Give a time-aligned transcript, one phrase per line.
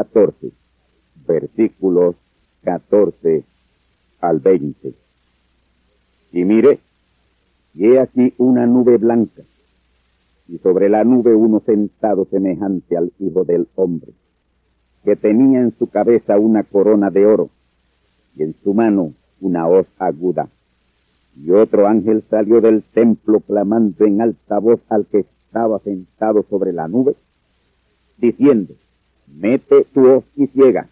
[0.00, 0.50] 14,
[1.26, 2.16] versículos
[2.62, 3.44] 14
[4.22, 4.94] al 20.
[6.32, 6.80] Y mire,
[7.74, 9.42] y he aquí una nube blanca,
[10.48, 14.12] y sobre la nube uno sentado semejante al Hijo del Hombre,
[15.04, 17.50] que tenía en su cabeza una corona de oro,
[18.36, 20.48] y en su mano una hoz aguda.
[21.36, 26.72] Y otro ángel salió del templo clamando en alta voz al que estaba sentado sobre
[26.72, 27.16] la nube,
[28.16, 28.74] diciendo,
[29.34, 30.88] mete tu hoz y ciega,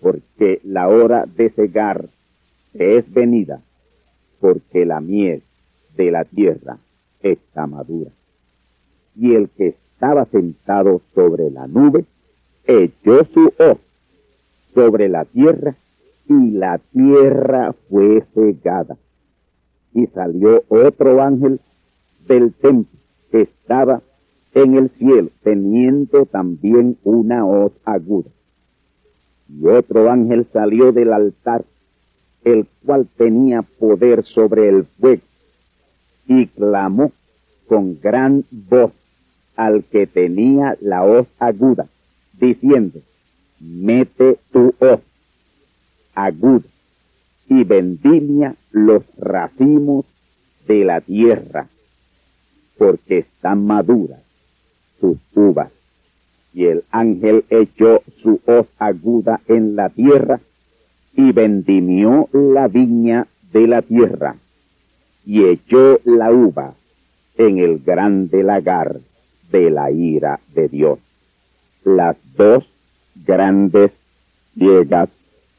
[0.00, 2.08] porque la hora de cegar
[2.74, 3.60] es venida,
[4.40, 5.42] porque la miel
[5.96, 6.78] de la tierra
[7.22, 8.10] está madura.
[9.16, 12.04] Y el que estaba sentado sobre la nube
[12.66, 13.78] echó su hoz
[14.74, 15.74] sobre la tierra
[16.28, 18.96] y la tierra fue cegada.
[19.94, 21.60] Y salió otro ángel
[22.28, 22.98] del templo
[23.32, 24.02] que estaba
[24.54, 28.30] en el cielo, teniendo también una hoz aguda.
[29.48, 31.64] Y otro ángel salió del altar,
[32.44, 35.22] el cual tenía poder sobre el fuego,
[36.26, 37.12] y clamó
[37.66, 38.92] con gran voz
[39.56, 41.86] al que tenía la hoz aguda,
[42.38, 43.00] diciendo,
[43.60, 45.00] mete tu hoz
[46.14, 46.66] aguda
[47.48, 50.04] y vendimia los racimos
[50.66, 51.66] de la tierra,
[52.76, 54.27] porque están maduras
[55.00, 55.70] sus uvas.
[56.52, 60.40] Y el ángel echó su hoz aguda en la tierra
[61.14, 64.36] y vendimió la viña de la tierra
[65.24, 66.74] y echó la uva
[67.36, 68.98] en el grande lagar
[69.50, 70.98] de la ira de Dios.
[71.84, 72.64] Las dos
[73.26, 73.92] grandes
[74.54, 75.10] ciegas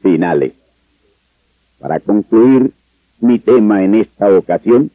[0.02, 0.52] finales.
[1.78, 2.72] Para concluir
[3.20, 4.90] mi tema en esta ocasión,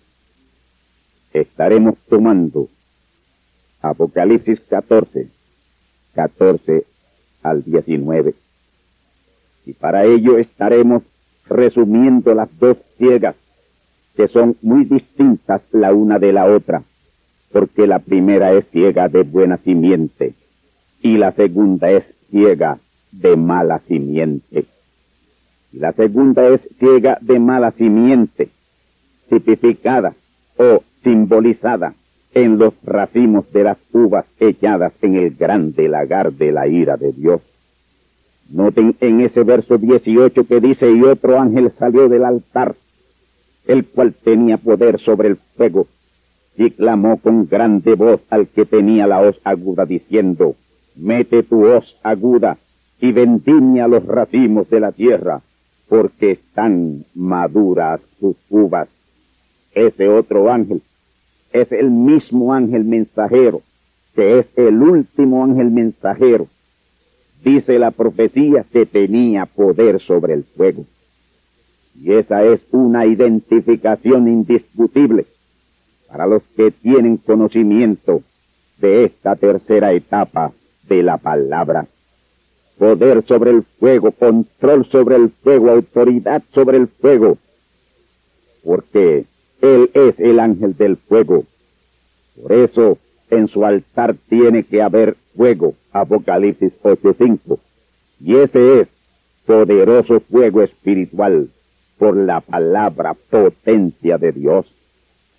[1.34, 2.68] estaremos tomando
[3.90, 5.28] Apocalipsis 14,
[6.14, 6.86] 14
[7.44, 8.34] al 19.
[9.66, 11.04] Y para ello estaremos
[11.48, 13.36] resumiendo las dos ciegas,
[14.16, 16.84] que son muy distintas la una de la otra,
[17.52, 20.34] porque la primera es ciega de buena simiente
[21.02, 22.80] y la segunda es ciega
[23.12, 24.66] de mala simiente.
[25.72, 28.50] Y la segunda es ciega de mala simiente,
[29.30, 30.14] tipificada
[30.58, 31.94] o simbolizada
[32.36, 37.14] en los racimos de las uvas echadas en el grande lagar de la ira de
[37.14, 37.42] Dios.
[38.52, 42.76] Noten en ese verso 18 que dice, y otro ángel salió del altar,
[43.66, 45.88] el cual tenía poder sobre el fuego,
[46.58, 50.56] y clamó con grande voz al que tenía la hoz aguda, diciendo,
[50.98, 52.58] mete tu hoz aguda
[53.00, 55.42] y vendimia los racimos de la tierra,
[55.88, 58.90] porque están maduras sus uvas.
[59.74, 60.82] Ese otro ángel
[61.62, 63.62] es el mismo ángel mensajero,
[64.14, 66.48] que es el último ángel mensajero.
[67.44, 70.84] Dice la profecía que tenía poder sobre el fuego.
[71.98, 75.26] Y esa es una identificación indiscutible
[76.10, 78.22] para los que tienen conocimiento
[78.80, 80.52] de esta tercera etapa
[80.90, 81.88] de la palabra.
[82.78, 87.38] Poder sobre el fuego, control sobre el fuego, autoridad sobre el fuego,
[88.66, 89.26] porque
[89.62, 91.44] Él es el ángel del fuego.
[92.42, 92.98] Por eso
[93.30, 97.60] en su altar tiene que haber fuego, Apocalipsis 8.5.
[98.22, 98.88] Y ese es
[99.46, 101.50] poderoso fuego espiritual
[101.98, 104.66] por la palabra potencia de Dios.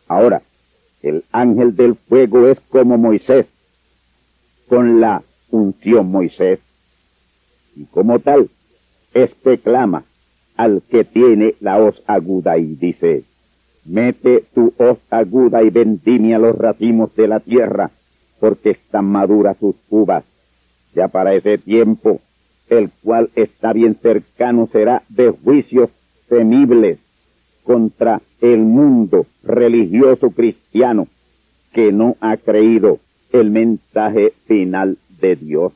[0.08, 0.42] Ahora,
[1.02, 3.46] el ángel del fuego es como Moisés,
[4.68, 6.60] con la unción Moisés.
[7.74, 8.48] Y como tal,
[9.14, 10.04] este clama
[10.56, 13.24] al que tiene la hoz aguda y dice,
[13.88, 17.90] mete tu hoz aguda y vendimia los racimos de la tierra,
[18.40, 20.24] porque están maduras sus uvas.
[20.94, 22.20] Ya para ese tiempo,
[22.68, 25.90] el cual está bien cercano será de juicios
[26.28, 26.98] temibles
[27.62, 31.08] contra el mundo religioso cristiano
[31.72, 32.98] que no ha creído
[33.32, 35.72] el mensaje final de Dios.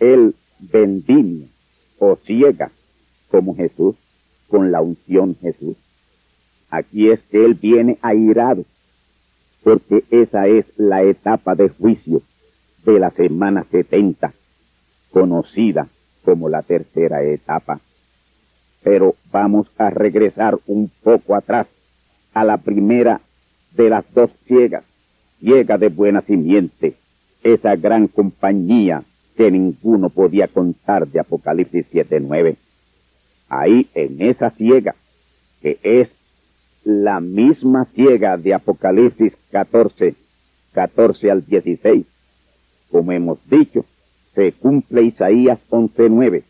[0.00, 1.46] Él vendimia
[1.98, 2.70] o ciega
[3.28, 3.96] como Jesús
[4.48, 5.76] con la unción Jesús.
[6.74, 8.64] Aquí es que Él viene airado,
[9.62, 12.20] porque esa es la etapa de juicio
[12.84, 14.32] de la semana 70,
[15.12, 15.86] conocida
[16.24, 17.78] como la tercera etapa.
[18.82, 21.68] Pero vamos a regresar un poco atrás
[22.32, 23.20] a la primera
[23.76, 24.82] de las dos ciegas,
[25.38, 26.94] ciega de buena simiente,
[27.44, 29.04] esa gran compañía
[29.36, 32.56] que ninguno podía contar de Apocalipsis 7.9.
[33.48, 34.96] Ahí en esa ciega,
[35.62, 36.08] que es
[36.84, 40.14] la misma ciega de Apocalipsis 14,
[40.72, 42.04] 14 al 16,
[42.90, 43.84] como hemos dicho,
[44.34, 46.42] se cumple Isaías 11.9,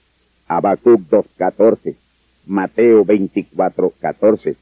[0.49, 1.95] Habacuc 2.14,
[2.47, 4.57] Mateo 24.14,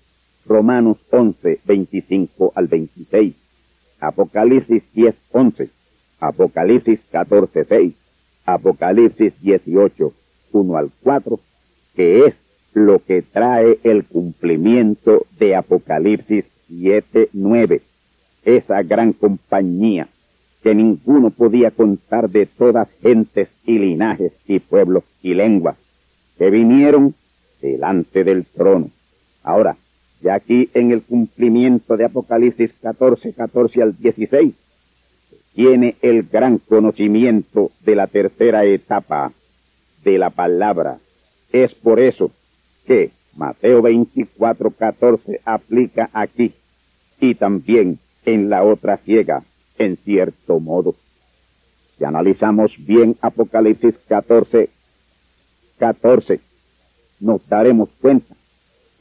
[0.46, 3.34] Romanos 11, 25 al 26,
[4.00, 5.70] Apocalipsis 10, 11,
[6.20, 7.94] Apocalipsis 14, 6,
[8.44, 10.12] Apocalipsis 18,
[10.52, 11.40] 1 al 4,
[11.94, 12.34] que es
[12.74, 17.82] lo que trae el cumplimiento de Apocalipsis 7, 9,
[18.44, 20.08] esa gran compañía
[20.62, 25.76] que ninguno podía contar de todas gentes y linajes y pueblos y lenguas
[26.38, 27.14] que vinieron
[27.60, 28.90] delante del trono.
[29.42, 29.76] Ahora,
[30.22, 34.54] y aquí en el cumplimiento de Apocalipsis 14, 14 al 16,
[35.54, 39.32] tiene el gran conocimiento de la tercera etapa
[40.04, 40.98] de la palabra.
[41.52, 42.30] Es por eso
[42.86, 46.52] que Mateo 24, 14 aplica aquí
[47.20, 49.42] y también en la otra ciega,
[49.78, 50.94] en cierto modo.
[51.96, 54.68] Si analizamos bien Apocalipsis 14,
[55.78, 56.40] 14,
[57.20, 58.34] nos daremos cuenta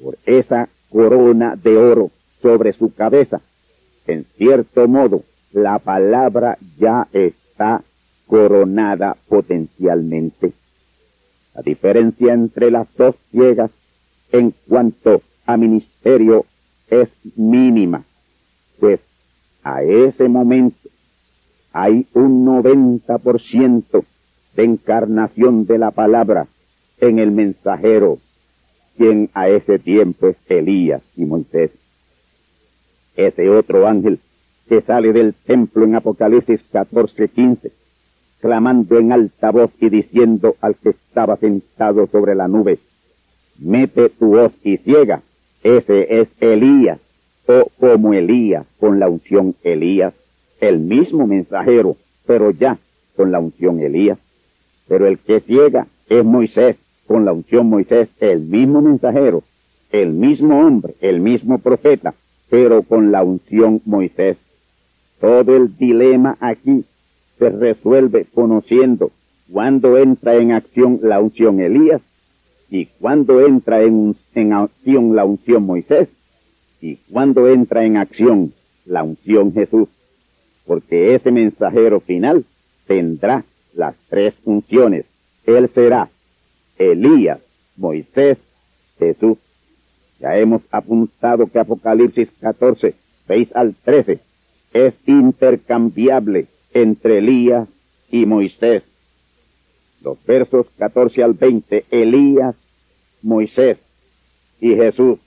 [0.02, 2.12] por esa corona de oro
[2.42, 3.42] sobre su cabeza.
[4.08, 7.84] En cierto modo, la palabra ya está
[8.28, 10.54] coronada potencialmente.
[11.54, 13.72] La diferencia entre las dos ciegas
[14.32, 16.46] en cuanto a ministerio
[16.90, 18.04] es mínima,
[18.80, 19.00] pues
[19.64, 20.90] a ese momento
[21.74, 24.04] hay un 90%
[24.56, 26.48] de encarnación de la palabra
[27.00, 28.20] en el mensajero
[28.98, 31.72] quien a ese tiempo es Elías y Moisés.
[33.16, 34.20] Ese otro ángel
[34.68, 37.72] que sale del templo en Apocalipsis 14, 15,
[38.42, 42.80] clamando en alta voz y diciendo al que estaba sentado sobre la nube,
[43.60, 45.22] mete tu voz y ciega,
[45.64, 47.00] ese es Elías,
[47.48, 50.14] o como Elías, con la unción Elías,
[50.60, 51.96] el mismo mensajero,
[52.26, 52.78] pero ya
[53.16, 54.18] con la unción Elías.
[54.88, 59.44] Pero el que ciega es Moisés, con la unción Moisés, el mismo mensajero,
[59.92, 62.14] el mismo hombre, el mismo profeta,
[62.50, 64.38] pero con la unción Moisés.
[65.20, 66.86] Todo el dilema aquí
[67.42, 69.10] se resuelve conociendo
[69.52, 72.00] cuándo entra en acción la unción Elías
[72.70, 76.08] y cuándo entra en, en acción la unción Moisés
[76.82, 78.54] y cuándo entra en acción
[78.86, 79.90] la unción Jesús.
[80.68, 82.46] Porque ese mensajero final
[82.86, 83.44] tendrá
[83.74, 85.06] las tres unciones.
[85.48, 86.10] Él será
[86.78, 87.40] Elías,
[87.76, 88.38] Moisés,
[89.00, 89.40] Jesús.
[90.20, 92.94] Ya hemos apuntado que Apocalipsis 14,
[93.26, 94.20] 6 al 13
[94.74, 97.68] es intercambiable entre Elías
[98.10, 98.84] y Moisés.
[100.04, 102.56] Los versos 14 al 20, Elías,
[103.22, 103.78] Moisés
[104.60, 105.20] y Jesús,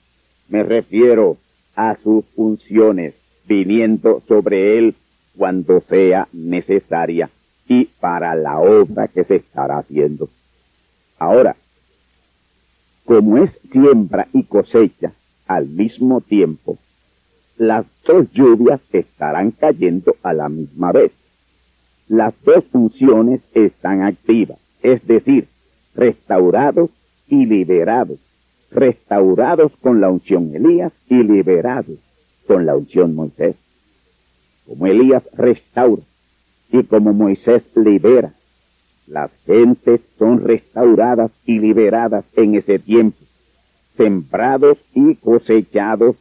[0.49, 1.37] me refiero
[1.77, 3.15] a sus funciones,
[3.47, 4.95] viniendo sobre él
[5.37, 7.31] cuando sea necesaria
[7.69, 10.29] y para la obra que se estará haciendo.
[11.19, 11.57] Ahora,
[13.05, 15.13] como es siembra y cosecha
[15.47, 16.79] al mismo tiempo,
[17.57, 21.13] las dos lluvias estarán cayendo a la misma vez.
[22.09, 25.49] Las dos funciones están activas, es decir,
[25.95, 26.91] restaurados
[27.29, 28.19] y liberados,
[28.71, 31.99] restaurados con la unción Elías y liberados
[32.47, 33.57] con la unción Moisés.
[34.67, 36.03] Como Elías restaura
[36.71, 38.35] y como Moisés libera,
[39.07, 43.19] las gentes son restauradas y liberadas en ese tiempo,
[43.97, 46.17] sembrados y cosechados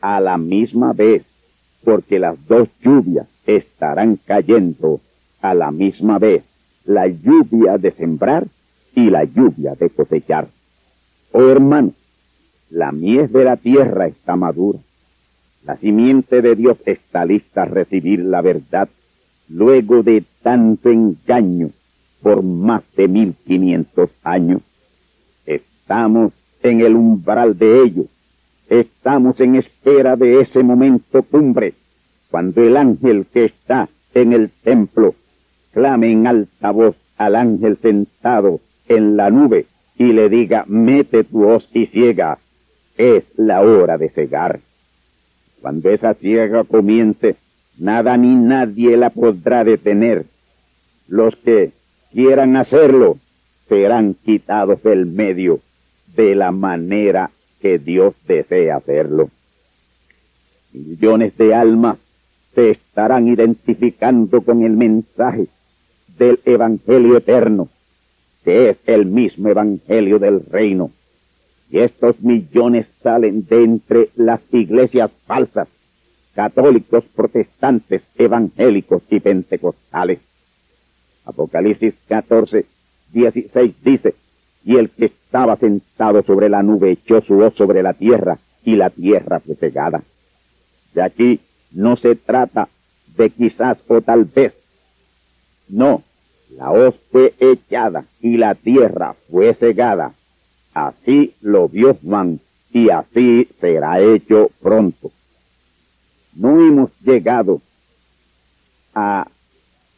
[0.00, 1.24] a la misma vez,
[1.84, 5.00] porque las dos lluvias estarán cayendo
[5.40, 6.42] a la misma vez,
[6.84, 8.46] la lluvia de sembrar
[8.94, 10.48] y la lluvia de cosechar.
[11.32, 11.92] Oh hermano,
[12.70, 14.78] la mies de la tierra está madura,
[15.64, 18.88] la simiente de Dios está lista a recibir la verdad
[19.48, 21.70] luego de tanto engaño
[22.22, 24.62] por más de mil quinientos años.
[25.44, 28.04] Estamos en el umbral de ello.
[28.68, 31.74] Estamos en espera de ese momento cumbre,
[32.30, 35.14] cuando el ángel que está en el templo
[35.72, 39.66] clame en alta voz al ángel sentado en la nube
[39.98, 42.38] y le diga, mete tu hoz y ciega,
[42.96, 44.60] es la hora de cegar.
[45.60, 47.36] Cuando esa ciega comience,
[47.78, 50.24] nada ni nadie la podrá detener.
[51.08, 51.72] Los que
[52.12, 53.18] quieran hacerlo
[53.68, 55.60] serán quitados del medio
[56.16, 59.28] de la manera que Dios desea hacerlo.
[60.72, 61.98] Millones de almas
[62.54, 65.46] se estarán identificando con el mensaje
[66.18, 67.68] del Evangelio eterno,
[68.44, 70.90] que es el mismo Evangelio del reino.
[71.70, 75.68] Y estos millones salen de entre las iglesias falsas,
[76.34, 80.18] católicos, protestantes, evangélicos y pentecostales.
[81.24, 82.64] Apocalipsis 14,
[83.12, 84.14] 16 dice,
[84.64, 88.76] y el que estaba sentado sobre la nube echó su hoz sobre la tierra y
[88.76, 90.02] la tierra fue cegada.
[90.92, 91.40] De aquí
[91.72, 92.68] no se trata
[93.16, 94.54] de quizás o tal vez.
[95.68, 96.02] No,
[96.56, 100.12] la hoz fue echada y la tierra fue cegada.
[100.74, 102.40] Así lo vio Juan
[102.72, 105.10] y así será hecho pronto.
[106.34, 107.60] No hemos llegado
[108.94, 109.26] a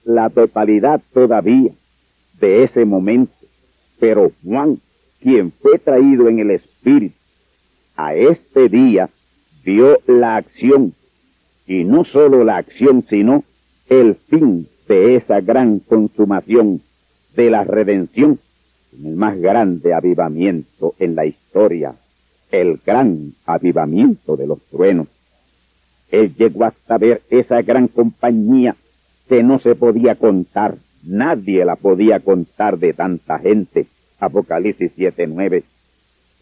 [0.05, 1.73] la totalidad todavía
[2.41, 3.33] de ese momento,
[4.01, 4.81] pero Juan,
[5.21, 7.15] quien fue traído en el Espíritu
[7.97, 9.09] a este día,
[9.65, 10.95] vio la acción,
[11.67, 13.45] y no solo la acción, sino
[13.89, 16.81] el fin de esa gran consumación
[17.37, 18.39] de la redención,
[19.03, 21.95] el más grande avivamiento en la historia,
[22.51, 25.09] el gran avivamiento de los truenos.
[26.11, 28.77] Él llegó hasta ver esa gran compañía
[29.29, 33.87] que no se podía contar, nadie la podía contar de tanta gente,
[34.21, 35.63] Apocalipsis 7.9,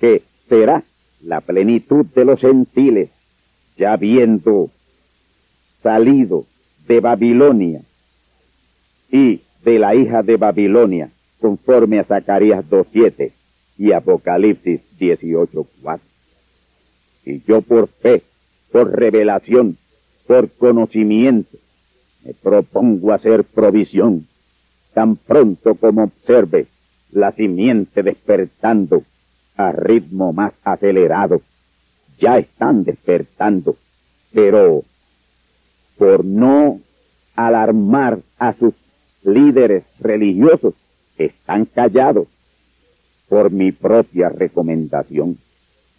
[0.00, 0.83] que será
[1.23, 3.11] la plenitud de los gentiles,
[3.77, 4.71] ya habiendo
[5.82, 6.44] salido
[6.87, 7.82] de Babilonia
[9.10, 11.10] y de la hija de Babilonia,
[11.40, 13.32] conforme a Zacarías 2.7
[13.78, 16.00] y Apocalipsis 18.4.
[17.25, 18.22] Y yo por fe,
[18.72, 19.76] por revelación,
[20.26, 21.58] por conocimiento,
[22.25, 24.26] me propongo hacer provisión,
[24.92, 26.66] tan pronto como observe
[27.12, 29.02] la simiente despertando
[29.56, 31.40] a ritmo más acelerado.
[32.18, 33.76] Ya están despertando,
[34.32, 34.84] pero
[36.00, 36.80] por no
[37.37, 38.73] alarmar a sus
[39.23, 40.73] líderes religiosos,
[41.19, 42.26] están callados
[43.28, 45.37] por mi propia recomendación.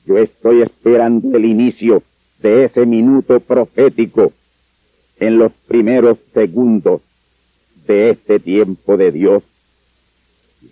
[0.08, 2.02] Yo estoy esperando el inicio
[2.42, 4.34] de ese minuto profético
[5.20, 7.02] en los primeros segundos
[7.86, 9.44] de este tiempo de Dios.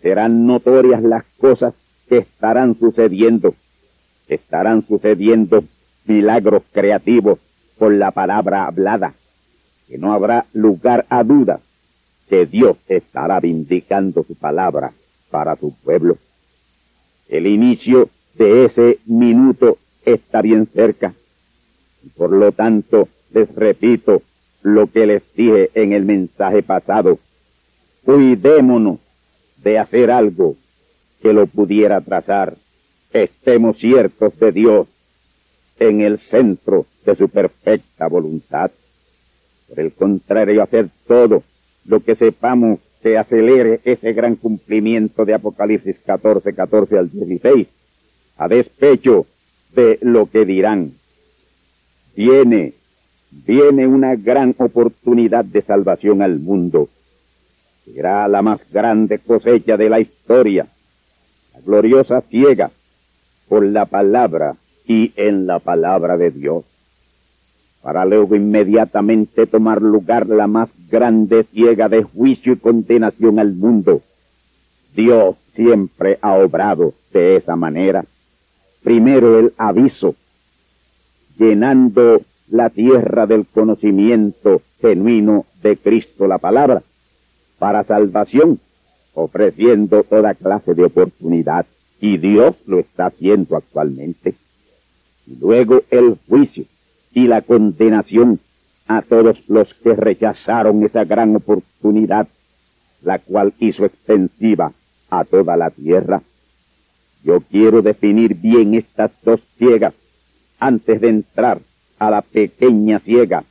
[0.02, 1.76] Serán notorias las cosas
[2.08, 3.54] que estarán sucediendo.
[4.28, 5.64] Estarán sucediendo
[6.08, 7.38] milagros creativos
[7.80, 9.14] por la palabra hablada,
[9.90, 11.60] que no habrá lugar a dudas
[12.30, 14.94] que Dios estará vindicando su palabra
[15.32, 16.18] para su pueblo.
[17.28, 21.14] El inicio de ese minuto está bien cerca.
[22.16, 24.22] Por lo tanto, les repito,
[24.62, 27.18] lo que les dije en el mensaje pasado.
[28.04, 29.00] Cuidémonos
[29.58, 30.56] de hacer algo
[31.22, 32.56] que lo pudiera trazar.
[33.12, 34.88] Estemos ciertos de Dios
[35.80, 38.72] en el centro de su perfecta voluntad.
[39.70, 41.44] Por el contrario, hacer todo
[41.86, 47.68] lo que sepamos que acelere ese gran cumplimiento de Apocalipsis 14, 14 al 16,
[48.38, 49.26] a despecho
[49.74, 50.92] de lo que dirán.
[52.16, 52.74] Viene
[53.32, 56.90] viene una gran oportunidad de salvación al mundo.
[57.86, 60.68] Será la más grande cosecha de la historia,
[61.54, 62.72] la gloriosa ciega
[63.48, 66.66] por la palabra y en la palabra de Dios.
[67.82, 74.02] Para luego inmediatamente tomar lugar la más grande ciega de juicio y condenación al mundo.
[74.96, 78.04] Dios siempre ha obrado de esa manera.
[78.84, 80.16] Primero el aviso,
[81.38, 86.82] llenando la tierra del conocimiento genuino de Cristo la palabra,
[87.60, 88.60] para salvación,
[89.14, 91.66] ofreciendo toda clase de oportunidad,
[92.02, 94.34] y Dios lo está haciendo actualmente.
[95.40, 96.66] Luego el juicio
[97.14, 98.40] y la condenación
[98.88, 102.28] a todos los que rechazaron esa gran oportunidad,
[103.04, 104.74] la cual hizo extensiva
[105.10, 106.22] a toda la tierra.
[107.24, 109.94] Yo quiero definir bien estas dos ciegas
[110.60, 111.60] antes de entrar
[112.00, 113.44] a la pequeña ciega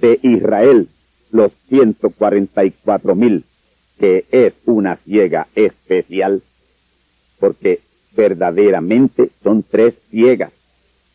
[0.00, 0.88] de Israel,
[1.30, 3.44] los 144 mil,
[3.98, 6.42] que es una ciega especial,
[7.38, 7.80] porque
[8.16, 10.57] verdaderamente son tres ciegas.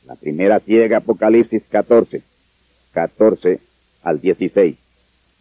[0.06, 2.22] La primera ciega, Apocalipsis 14,
[2.94, 3.60] 14
[4.04, 4.76] al 16.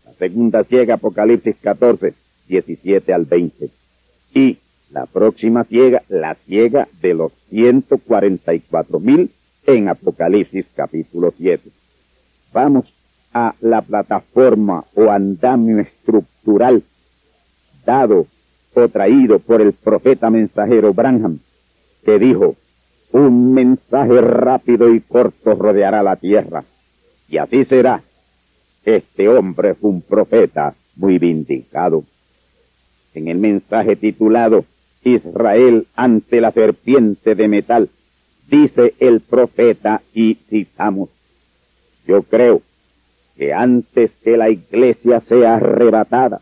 [0.05, 2.15] La segunda ciega, Apocalipsis 14,
[2.49, 3.71] 17 al 20.
[4.35, 4.59] Y
[4.91, 9.31] la próxima ciega, la ciega de los 144 mil
[9.67, 11.71] en Apocalipsis capítulo 7.
[12.53, 12.93] Vamos
[13.33, 16.83] a la plataforma o andamio estructural
[17.85, 18.27] dado
[18.75, 21.39] o traído por el profeta mensajero Branham,
[22.05, 22.57] que dijo,
[23.13, 26.65] un mensaje rápido y corto rodeará la tierra,
[27.29, 28.03] y así será.
[28.85, 32.05] Este hombre fue un profeta muy vindicado.
[33.15, 34.65] En el mensaje titulado
[35.05, 37.91] Israel ante la serpiente de metal,
[38.49, 41.11] dice el profeta y citamos,
[42.07, 42.63] yo creo
[43.37, 46.41] que antes que la iglesia sea arrebatada,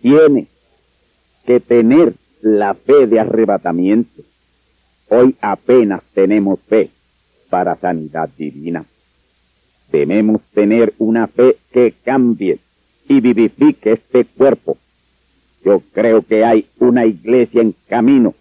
[0.00, 0.46] tiene
[1.44, 4.22] que tener la fe de arrebatamiento.
[5.08, 6.90] Hoy apenas tenemos fe
[7.50, 8.84] para sanidad divina.
[9.90, 12.58] Debemos tener una fe que cambie
[13.08, 14.78] y vivifique este cuerpo.
[15.64, 18.34] Yo creo que hay una iglesia en camino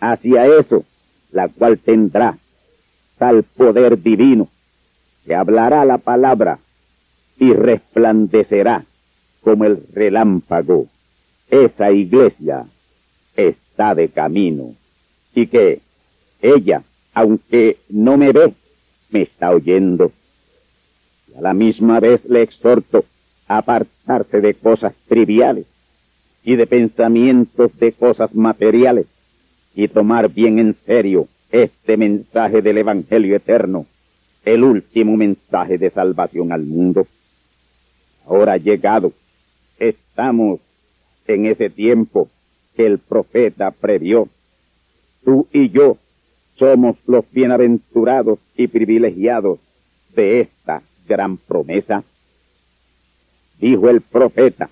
[0.00, 0.84] hacia eso
[1.30, 2.38] la cual tendrá
[3.18, 4.48] tal poder divino
[5.26, 6.58] que hablará la palabra
[7.38, 8.84] y resplandecerá
[9.40, 10.86] como el relámpago.
[11.50, 12.66] Esa iglesia
[13.36, 14.74] está de camino
[15.34, 15.80] y que
[16.40, 18.52] ella, aunque no me ve,
[19.10, 20.12] me está oyendo.
[21.32, 23.04] Y a la misma vez le exhorto
[23.48, 25.66] a apartarse de cosas triviales
[26.44, 29.06] y de pensamientos de cosas materiales
[29.74, 33.86] y tomar bien en serio este mensaje del Evangelio eterno,
[34.44, 37.06] el último mensaje de salvación al mundo.
[38.26, 39.12] Ahora llegado,
[39.78, 40.60] estamos
[41.26, 42.28] en ese tiempo
[42.76, 44.28] que el profeta previó.
[45.24, 45.96] Tú y yo
[46.58, 49.58] somos los bienaventurados y privilegiados
[50.14, 52.04] de esta gran promesa.
[53.58, 54.68] Dijo el profeta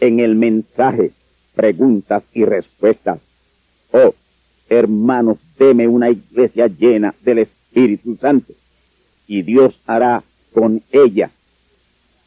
[0.00, 1.12] en el mensaje,
[1.54, 3.20] preguntas y respuestas.
[3.92, 4.14] Oh,
[4.68, 8.52] hermanos, deme una iglesia llena del Espíritu Santo
[9.26, 11.30] y Dios hará con ella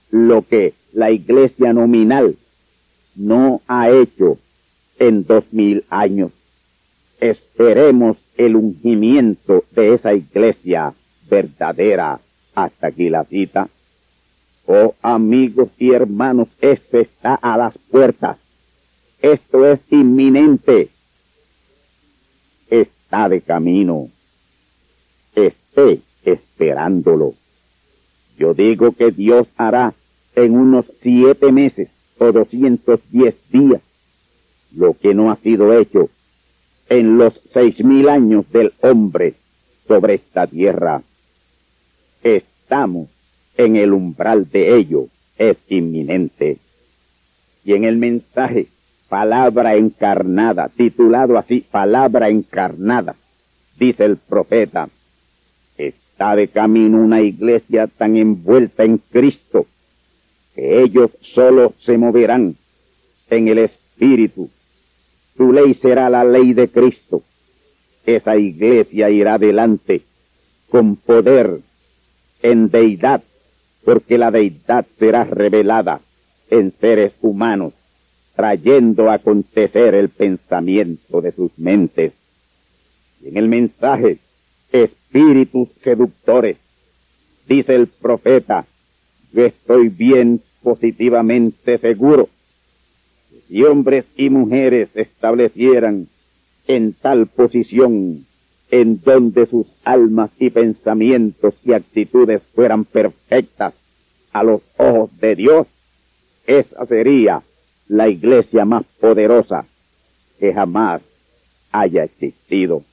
[0.10, 2.36] lo que la iglesia nominal
[3.16, 4.38] no ha hecho
[5.00, 6.32] en dos mil años.
[7.20, 10.94] Esperemos el ungimiento de esa iglesia
[11.30, 12.20] verdadera.
[12.56, 13.70] Hasta aquí la cita.
[14.66, 18.38] Oh amigos y hermanos, esto está a las puertas.
[19.22, 20.90] Esto es inminente
[23.08, 24.10] está de camino.
[25.36, 27.34] Esté esperándolo.
[28.38, 29.94] Yo digo que Dios hará
[30.36, 33.82] en unos siete meses o doscientos diez días
[34.76, 36.10] lo que no ha sido hecho
[36.90, 39.34] en los seis mil años del hombre
[39.88, 41.02] sobre esta tierra.
[42.24, 43.10] Estamos
[43.58, 46.58] en el umbral de ello, es inminente.
[47.64, 48.68] Y en el mensaje
[49.10, 53.16] palabra encarnada, titulado así, palabra encarnada,
[53.80, 54.90] dice el profeta,
[55.78, 59.66] está de camino una iglesia tan envuelta en Cristo
[60.56, 62.56] que ellos solo se moverán
[63.30, 64.50] en el Espíritu.
[65.38, 67.22] Su ley será la ley de Cristo.
[68.06, 70.02] Esa iglesia irá adelante
[70.70, 71.60] con poder
[72.42, 73.22] en deidad,
[73.86, 76.02] porque la deidad será revelada
[76.50, 77.74] en seres humanos
[78.38, 82.14] trayendo a acontecer el pensamiento de sus mentes.
[83.20, 84.20] Y en el mensaje,
[84.72, 86.58] espíritus seductores,
[87.48, 88.64] dice el profeta,
[89.34, 92.30] yo estoy bien positivamente seguro
[93.48, 96.08] si hombres y mujeres establecieran
[96.68, 98.26] en tal posición
[98.70, 103.74] en donde sus almas y pensamientos y actitudes fueran perfectas
[104.34, 105.68] a los ojos de Dios,
[106.46, 107.42] esa sería
[107.88, 109.66] la iglesia más poderosa
[110.40, 111.02] que jamás
[111.72, 112.84] haya existido.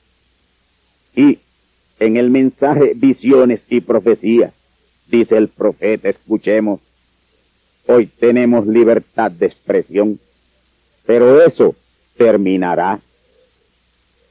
[1.15, 1.39] Y
[1.99, 4.53] en el mensaje visiones y profecías,
[5.07, 6.81] dice el profeta, escuchemos,
[7.87, 10.19] hoy tenemos libertad de expresión,
[11.05, 11.75] pero eso
[12.17, 12.99] terminará.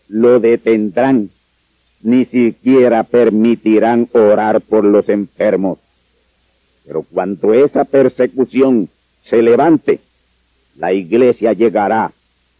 [0.08, 1.30] Lo detendrán,
[2.02, 5.78] ni siquiera permitirán orar por los enfermos.
[6.86, 8.88] Pero cuando esa persecución
[9.24, 10.00] se levante,
[10.76, 12.12] la iglesia llegará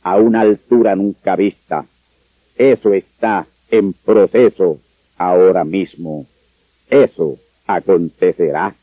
[0.03, 1.85] a una altura nunca vista.
[2.57, 4.79] Eso está en proceso
[5.19, 6.27] ahora mismo.
[6.89, 8.75] Eso acontecerá.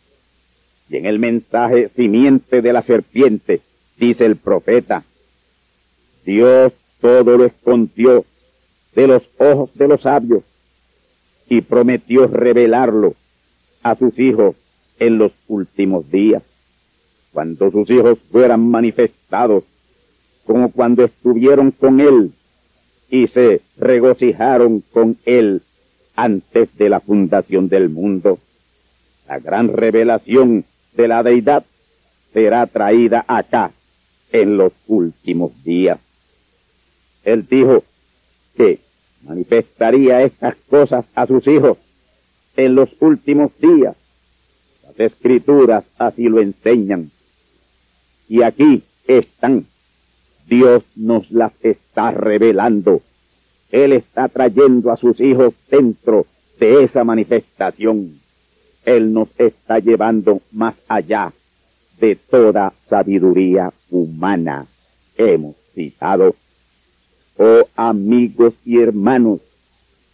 [0.90, 3.62] Y en el mensaje simiente de la serpiente,
[3.98, 5.04] dice el profeta,
[6.26, 8.26] Dios todo lo escondió
[8.96, 10.44] de los ojos de los sabios
[11.50, 13.14] y prometió revelarlo
[13.84, 14.56] a sus hijos
[15.00, 16.44] en los últimos días,
[17.34, 19.64] cuando sus hijos fueran manifestados,
[20.46, 22.32] como cuando estuvieron con él
[23.10, 25.62] y se regocijaron con él
[26.16, 28.38] antes de la fundación del mundo.
[29.28, 31.66] La gran revelación de la deidad
[32.34, 33.72] será traída acá
[34.32, 36.00] en los últimos días.
[37.24, 37.84] Él dijo
[38.56, 38.80] que
[39.24, 41.78] manifestaría estas cosas a sus hijos
[42.56, 43.96] en los últimos días.
[44.88, 47.12] Las escrituras así lo enseñan.
[48.28, 49.66] Y aquí están.
[50.48, 53.02] Dios nos las está revelando
[53.72, 56.26] él está trayendo a sus hijos dentro
[56.60, 58.20] de esa manifestación.
[58.84, 61.32] Él nos está llevando más allá
[62.00, 64.66] de toda sabiduría humana.
[65.16, 66.36] Hemos citado,
[67.38, 69.42] oh amigos y hermanos,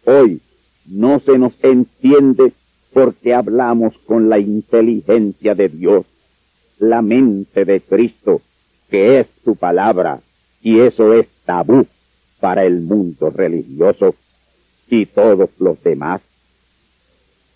[0.05, 0.41] hoy
[0.85, 2.53] no se nos entiende
[2.93, 6.05] porque hablamos con la inteligencia de Dios,
[6.79, 8.41] la mente de Cristo,
[8.89, 10.21] que es su palabra,
[10.61, 11.85] y eso es tabú
[12.39, 14.15] para el mundo religioso
[14.89, 16.21] y todos los demás.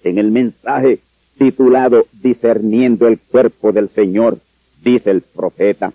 [0.03, 0.99] En el mensaje
[1.37, 4.37] titulado Discerniendo el cuerpo del Señor,
[4.83, 5.93] dice el profeta,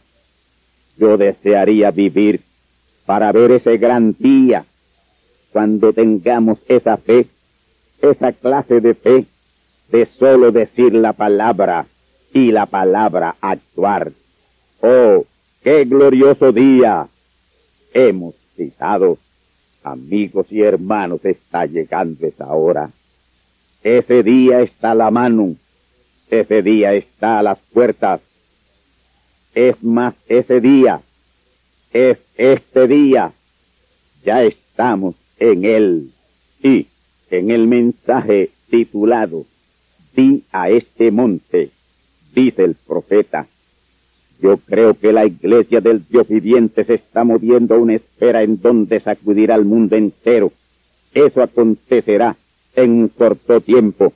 [0.97, 2.41] yo desearía vivir
[3.07, 4.65] para ver ese gran día
[5.53, 7.27] cuando tengamos esa fe,
[8.03, 9.25] esa clase de fe
[9.91, 11.87] de solo decir la palabra
[12.33, 14.13] y la palabra actuar.
[14.83, 15.25] Oh,
[15.63, 17.09] qué glorioso día
[17.95, 19.19] hemos citados,
[19.83, 22.91] amigos y hermanos, está llegando esa hora.
[23.83, 25.55] Ese día está a la mano,
[26.29, 28.21] ese día está a las puertas.
[29.55, 31.01] Es más, ese día,
[31.97, 33.33] es este día,
[34.25, 36.11] ya estamos en él.
[36.63, 36.87] Y
[37.31, 39.45] en el mensaje titulado,
[40.15, 41.71] Di a este monte,
[42.35, 43.47] dice el profeta,
[44.41, 48.61] yo creo que la iglesia del Dios viviente se está moviendo a una esfera en
[48.61, 50.53] donde sacudirá al mundo entero.
[51.15, 52.37] Eso acontecerá
[52.75, 54.13] en un corto tiempo.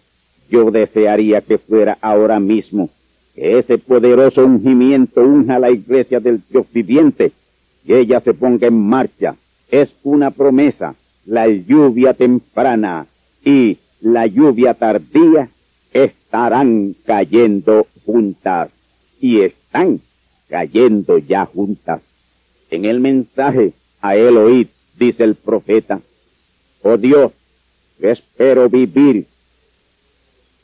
[0.50, 2.90] Yo desearía que fuera ahora mismo,
[3.34, 7.32] que ese poderoso ungimiento unja a la iglesia del Dios viviente,
[7.86, 9.36] que ella se ponga en marcha.
[9.70, 10.94] Es una promesa,
[11.26, 13.06] la lluvia temprana
[13.44, 15.48] y la lluvia tardía
[15.92, 18.70] estarán cayendo juntas
[19.20, 20.00] y están
[20.48, 22.00] cayendo ya juntas.
[22.70, 26.00] En el mensaje a oíd, dice el profeta,
[26.82, 27.32] oh Dios,
[28.00, 29.26] espero vivir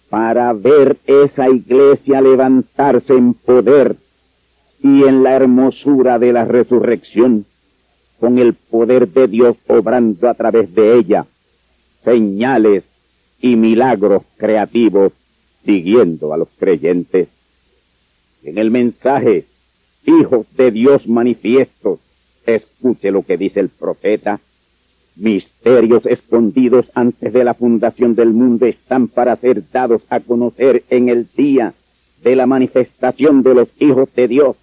[0.09, 3.97] para ver esa iglesia levantarse en poder
[4.87, 7.45] y en la hermosura de la resurrección,
[8.21, 11.27] con el poder de Dios obrando a través de ella,
[12.05, 12.85] señales
[13.41, 15.13] y milagros creativos
[15.65, 17.29] siguiendo a los creyentes.
[18.45, 19.47] En el mensaje
[20.07, 21.99] hijos de Dios manifiestos.
[22.47, 24.39] Escuche lo que dice el profeta.
[25.17, 31.09] Misterios escondidos antes de la fundación del mundo están para ser dados a conocer en
[31.09, 31.75] el día
[32.23, 34.57] de la manifestación de los hijos de Dios.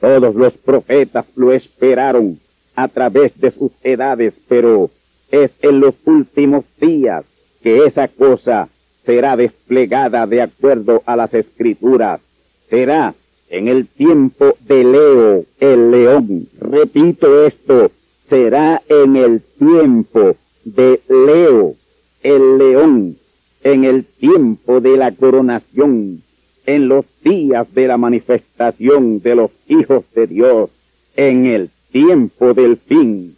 [0.00, 2.38] Todos los profetas lo esperaron
[2.74, 4.90] a través de sus edades, pero
[5.30, 7.24] es en los últimos días
[7.62, 8.68] que esa cosa
[9.04, 12.20] será desplegada de acuerdo a las escrituras.
[12.68, 13.14] Será
[13.50, 16.46] en el tiempo de Leo, el león.
[16.60, 17.90] Repito esto,
[18.28, 21.74] será en el tiempo de Leo,
[22.22, 23.16] el león,
[23.64, 26.22] en el tiempo de la coronación,
[26.68, 30.68] en los días de la manifestación de los hijos de Dios,
[31.16, 33.34] en el tiempo del fin.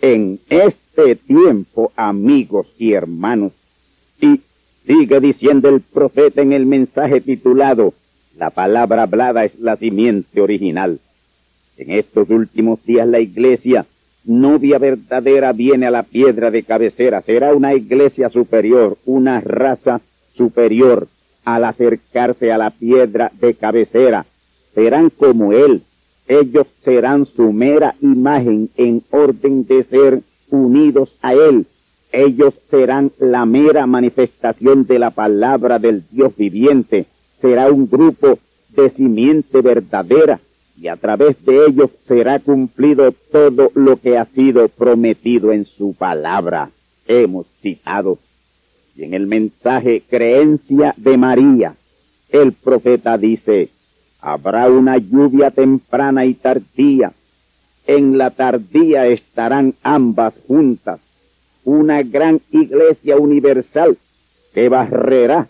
[0.00, 3.52] En este tiempo, amigos y hermanos.
[4.22, 4.40] Y
[4.86, 7.92] sigue diciendo el profeta en el mensaje titulado,
[8.38, 10.98] la palabra hablada es la simiente original.
[11.76, 13.84] En estos últimos días la iglesia,
[14.24, 17.20] novia verdadera, viene a la piedra de cabecera.
[17.20, 20.00] Será una iglesia superior, una raza
[20.34, 21.06] superior
[21.44, 24.26] al acercarse a la piedra de cabecera.
[24.74, 25.82] Serán como Él.
[26.28, 31.66] Ellos serán su mera imagen en orden de ser unidos a Él.
[32.12, 37.06] Ellos serán la mera manifestación de la palabra del Dios viviente.
[37.40, 38.38] Será un grupo
[38.70, 40.40] de simiente verdadera
[40.80, 45.94] y a través de ellos será cumplido todo lo que ha sido prometido en su
[45.94, 46.70] palabra.
[47.06, 48.18] Hemos citado.
[48.94, 51.74] Y en el mensaje creencia de María,
[52.28, 53.70] el profeta dice,
[54.20, 57.12] habrá una lluvia temprana y tardía.
[57.86, 61.00] En la tardía estarán ambas juntas,
[61.64, 63.98] una gran iglesia universal
[64.54, 65.48] que barrerá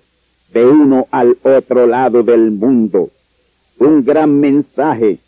[0.53, 3.11] de uno al otro lado del mundo
[3.85, 5.19] un gran mensaje,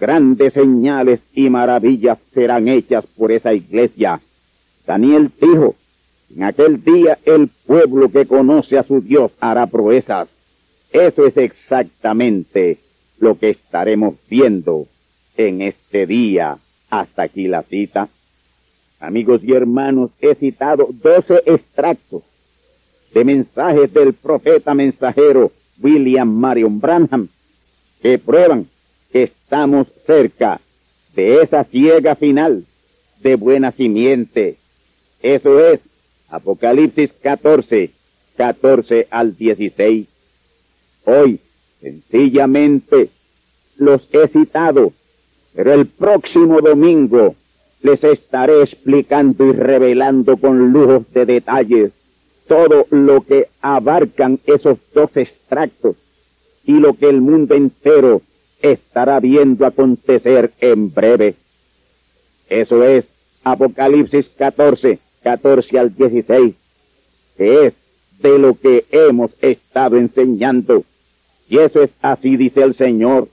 [0.00, 4.20] grandes señales y maravillas serán hechas por esa iglesia.
[4.86, 5.76] Daniel dijo,
[6.34, 10.28] en aquel día el pueblo que conoce a su Dios hará proezas.
[10.90, 12.78] Eso es exactamente
[13.18, 14.86] lo que estaremos viendo
[15.36, 16.58] en este día.
[16.90, 18.08] Hasta aquí la cita.
[19.00, 22.22] Amigos y hermanos, he citado doce extractos
[23.14, 27.28] de mensajes del profeta mensajero William Marion Branham
[28.00, 28.66] que prueban
[29.10, 30.60] que estamos cerca
[31.14, 32.64] de esa ciega final
[33.20, 34.56] de buena simiente.
[35.22, 35.80] Eso es
[36.32, 37.90] Apocalipsis 14,
[38.38, 40.06] 14 al 16.
[41.04, 41.38] Hoy,
[41.80, 43.10] sencillamente,
[43.76, 44.92] los he citado,
[45.54, 47.34] pero el próximo domingo
[47.82, 51.92] les estaré explicando y revelando con lujos de detalles
[52.48, 55.96] todo lo que abarcan esos dos extractos
[56.64, 58.22] y lo que el mundo entero
[58.62, 61.34] estará viendo acontecer en breve.
[62.48, 63.04] Eso es
[63.44, 66.54] Apocalipsis 14, 14 al 16,
[67.36, 67.74] que es
[68.20, 70.84] de lo que hemos estado enseñando.
[71.48, 73.28] Y eso es así, dice el Señor.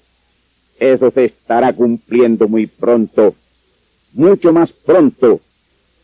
[0.79, 3.35] Eso se estará cumpliendo muy pronto,
[4.13, 5.41] mucho más pronto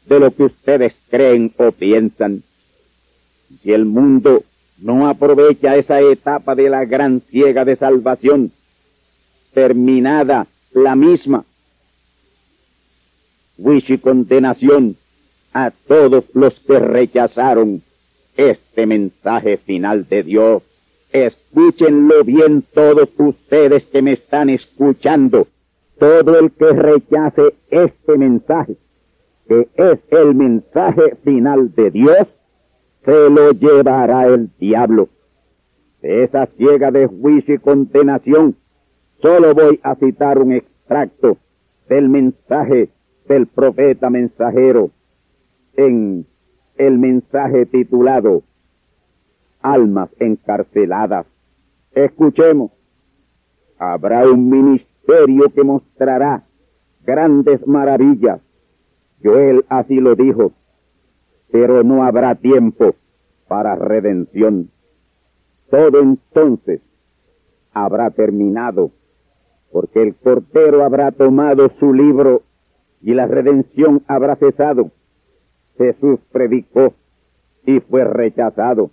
[0.06, 2.44] de lo que ustedes creen o piensan.
[3.62, 4.44] Si el mundo
[4.80, 8.52] no aprovecha esa etapa de la gran ciega de salvación,
[9.54, 11.46] terminada la misma,
[13.58, 14.98] juicio y condenación
[15.56, 17.80] a todos los que rechazaron
[18.36, 20.64] este mensaje final de Dios.
[21.14, 25.48] Escúchenlo bien todos ustedes que me están escuchando.
[25.98, 28.76] Todo el que rechace este mensaje,
[29.48, 32.28] que es el mensaje final de Dios,
[33.06, 35.08] se lo llevará el diablo.
[36.02, 38.58] De esa ciega de juicio y condenación,
[39.22, 41.38] solo voy a citar un extracto
[41.88, 42.90] del mensaje
[43.30, 44.92] del profeta mensajero
[45.78, 46.26] en
[46.78, 48.44] el mensaje titulado
[49.62, 51.26] Almas encarceladas.
[51.94, 52.72] Escuchemos.
[53.78, 56.44] Habrá un ministerio que mostrará
[57.06, 58.42] grandes maravillas.
[59.24, 60.54] Joel así lo dijo
[61.56, 62.96] pero no habrá tiempo
[63.48, 64.72] para redención.
[65.70, 66.82] Todo entonces
[67.72, 68.92] habrá terminado,
[69.72, 72.44] porque el Cordero habrá tomado su libro
[73.02, 74.92] y la redención habrá cesado.
[75.78, 76.94] Jesús predicó
[77.66, 78.92] y fue rechazado.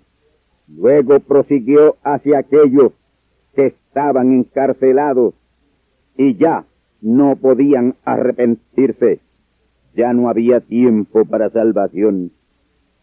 [0.68, 2.92] Luego prosiguió hacia aquellos
[3.54, 5.34] que estaban encarcelados
[6.16, 6.64] y ya
[7.00, 9.20] no podían arrepentirse.
[9.94, 12.30] Ya no había tiempo para salvación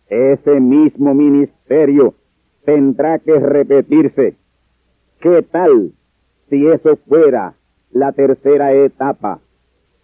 [0.10, 2.16] ese mismo ministerio
[2.66, 4.36] tendrá que repetirse.
[5.22, 5.92] ¿Qué tal
[6.50, 7.54] si eso fuera
[7.92, 9.40] la tercera etapa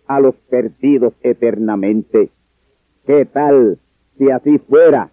[0.08, 2.30] a los perdidos eternamente?
[3.06, 3.78] ¿Qué tal
[4.18, 5.12] si así fuera?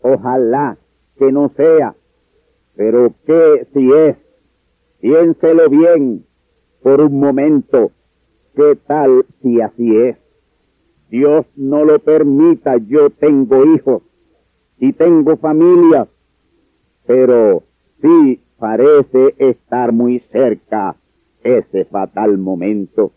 [0.00, 0.78] Ojalá
[1.18, 1.94] que no sea.
[2.76, 4.16] Pero ¿qué si es?
[5.00, 6.24] Piénselo bien
[6.82, 7.90] por un momento.
[8.54, 10.16] ¿Qué tal si así es?
[11.10, 14.02] Dios no lo permita, yo tengo hijos
[14.78, 16.08] y tengo familia,
[17.06, 17.62] pero
[18.00, 20.96] sí parece estar muy cerca
[21.42, 23.12] ese fatal momento.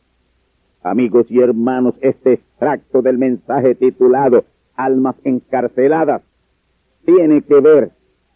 [0.84, 6.22] Amigos y hermanos, este extracto del mensaje titulado Almas encarceladas
[7.06, 7.92] tiene que ver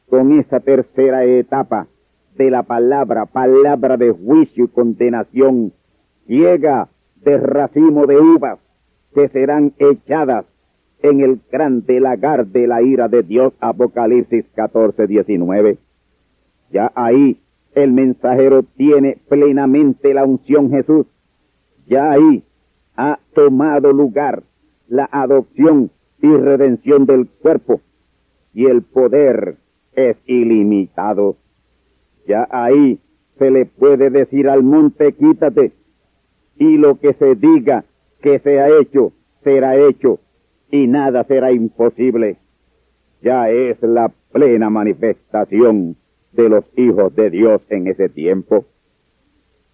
[0.09, 1.87] con esa tercera etapa
[2.35, 5.73] de la palabra, palabra de juicio y condenación,
[6.25, 6.89] ciega
[7.23, 8.59] de racimo de uvas
[9.13, 10.45] que serán echadas
[11.03, 15.77] en el grande lagar de la ira de Dios, Apocalipsis 14, 19.
[16.71, 17.39] Ya ahí
[17.73, 21.07] el mensajero tiene plenamente la unción Jesús.
[21.87, 22.43] Ya ahí
[22.95, 24.43] ha tomado lugar
[24.87, 25.89] la adopción
[26.21, 27.81] y redención del cuerpo
[28.53, 29.57] y el poder
[29.93, 31.37] es ilimitado.
[32.27, 32.99] Ya ahí
[33.37, 35.71] se le puede decir al monte quítate
[36.57, 37.85] y lo que se diga
[38.21, 39.13] que se ha hecho
[39.43, 40.19] será hecho
[40.69, 42.37] y nada será imposible.
[43.21, 45.95] Ya es la plena manifestación
[46.31, 48.65] de los hijos de Dios en ese tiempo.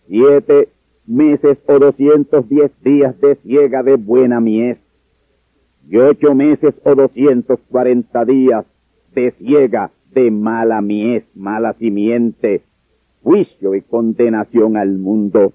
[0.08, 0.70] Siete
[1.08, 4.78] meses o doscientos diez días de ciega de buena mies
[5.90, 8.66] y ocho meses o doscientos cuarenta días
[9.16, 12.62] de ciega de mala mies, mala simiente,
[13.24, 15.54] juicio y condenación al mundo.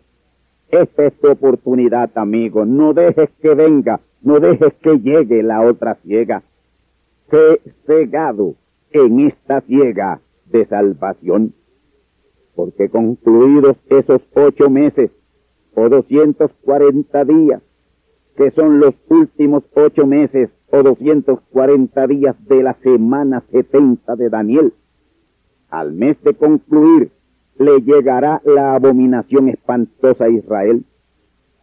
[0.70, 2.64] Esta es tu oportunidad, amigo.
[2.64, 6.42] No dejes que venga, no dejes que llegue la otra ciega.
[7.30, 8.54] Sé cegado
[8.90, 11.52] en esta ciega de salvación.
[12.54, 15.10] Porque concluidos esos ocho meses
[15.74, 17.62] o doscientos cuarenta días,
[18.36, 24.72] que son los últimos ocho meses o 240 días de la semana 70 de Daniel.
[25.68, 27.10] Al mes de concluir,
[27.58, 30.84] le llegará la abominación espantosa a Israel.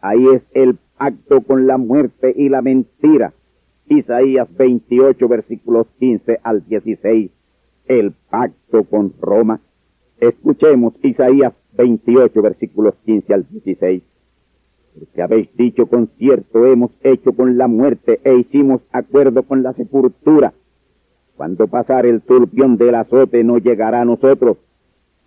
[0.00, 3.32] Ahí es el pacto con la muerte y la mentira.
[3.88, 7.30] Isaías 28, versículos 15 al 16.
[7.86, 9.60] El pacto con Roma.
[10.20, 14.02] Escuchemos Isaías 28, versículos 15 al 16
[14.94, 19.72] porque habéis dicho con cierto hemos hecho con la muerte e hicimos acuerdo con la
[19.72, 20.52] sepultura.
[21.36, 24.58] Cuando pasare el turbión del azote no llegará a nosotros,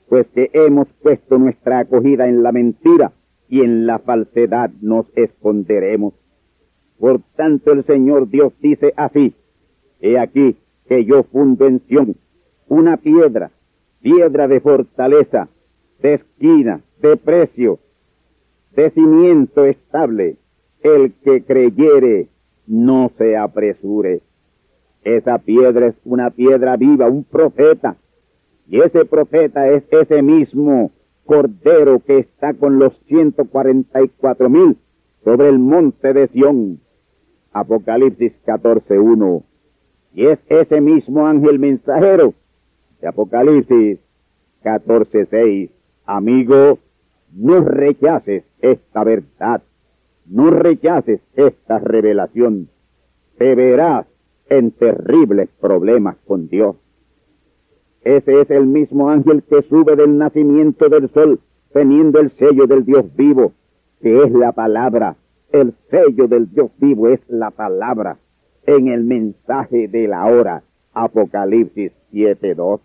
[0.09, 3.13] pues que hemos puesto nuestra acogida en la mentira
[3.49, 6.13] y en la falsedad nos esconderemos.
[6.99, 9.33] Por tanto el Señor Dios dice así,
[10.01, 11.67] he aquí que yo fundo
[12.67, 13.51] una piedra,
[14.01, 15.47] piedra de fortaleza,
[16.03, 17.79] de esquina, de precio,
[18.75, 20.35] de cimiento estable.
[20.83, 22.27] El que creyere
[22.67, 24.21] no se apresure.
[25.05, 27.95] Esa piedra es una piedra viva, un profeta.
[28.67, 30.91] Y ese profeta es ese mismo
[31.25, 34.77] cordero que está con los 144 mil
[35.23, 36.81] sobre el monte de Sión.
[37.53, 39.43] Apocalipsis 14.1.
[40.15, 42.33] Y es ese mismo ángel mensajero
[42.99, 43.99] de Apocalipsis
[44.63, 45.69] 14.6.
[46.05, 46.79] Amigo,
[47.33, 49.61] no rechaces esta verdad,
[50.25, 52.69] no rechaces esta revelación,
[53.37, 54.05] te verás
[54.49, 56.75] en terribles problemas con Dios.
[58.03, 61.39] Ese es el mismo ángel que sube del nacimiento del sol,
[61.71, 63.53] teniendo el sello del Dios vivo,
[64.01, 65.15] que es la palabra.
[65.51, 68.17] El sello del Dios vivo es la palabra
[68.65, 70.63] en el mensaje de la hora.
[70.93, 72.81] Apocalipsis 7.2.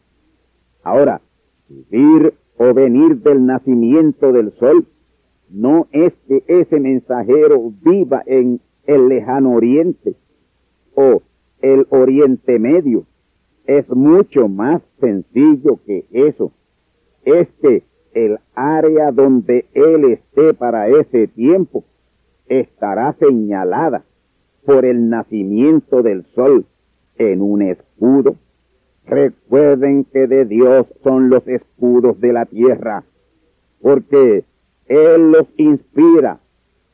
[0.83, 1.21] Ahora,
[1.69, 4.87] vivir o venir del nacimiento del sol,
[5.49, 10.17] no es que ese mensajero viva en el lejano oriente
[10.95, 11.23] o
[11.63, 13.05] el oriente medio.
[13.67, 16.53] Es mucho más sencillo que eso.
[17.25, 21.85] Es que el área donde él esté para ese tiempo
[22.49, 24.05] estará señalada
[24.65, 26.67] por el nacimiento del sol
[27.17, 28.37] en un escudo
[29.09, 33.05] Recuerden que de Dios son los escudos de la tierra,
[33.81, 34.45] porque
[34.87, 36.41] Él los inspira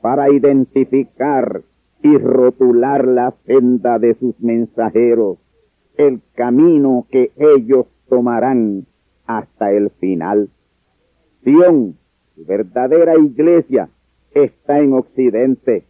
[0.00, 1.62] para identificar
[2.02, 5.38] y rotular la senda de sus mensajeros,
[5.96, 8.86] el camino que ellos tomarán
[9.26, 10.50] hasta el final.
[11.42, 11.96] Sión,
[12.36, 13.88] su verdadera iglesia,
[14.34, 15.84] está en Occidente,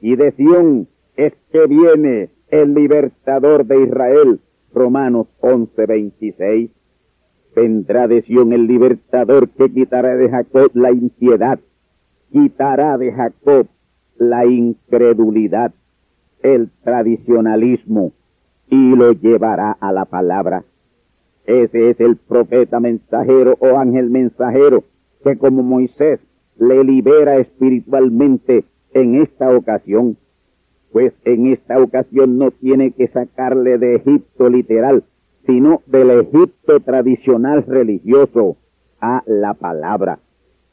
[0.00, 4.40] y de Sión es que viene el libertador de Israel,
[4.74, 6.70] Romanos 11:26.
[7.54, 11.60] Vendrá de Sion el libertador que quitará de Jacob la impiedad,
[12.32, 13.68] quitará de Jacob
[14.16, 15.72] la incredulidad,
[16.42, 18.12] el tradicionalismo
[18.68, 20.64] y lo llevará a la palabra.
[21.46, 24.84] Ese es el profeta mensajero o ángel mensajero
[25.22, 26.20] que como Moisés
[26.58, 30.16] le libera espiritualmente en esta ocasión
[30.94, 35.02] pues en esta ocasión no tiene que sacarle de Egipto literal,
[35.44, 38.56] sino del Egipto tradicional religioso
[39.00, 40.20] a la palabra.